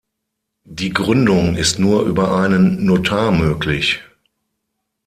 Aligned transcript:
Die 0.65 0.89
Gründung 0.89 1.55
ist 1.55 1.77
nur 1.77 2.07
über 2.07 2.35
einen 2.35 2.85
Notar 2.87 3.31
möglich. 3.31 4.01